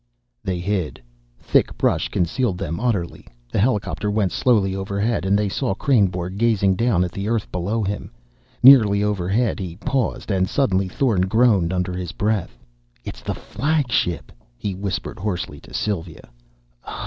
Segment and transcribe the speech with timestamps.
[0.43, 0.99] They hid.
[1.37, 3.27] Thick brush concealed them utterly.
[3.51, 7.83] The helicopter went slowly overhead, and they saw Kreynborg gazing down at the earth below
[7.83, 8.09] him.
[8.63, 10.31] Nearly overhead he paused.
[10.31, 12.57] And suddenly Thorn groaned under his breath.
[13.05, 16.31] "It's the flagship!" he whispered hoarsely to Sylva.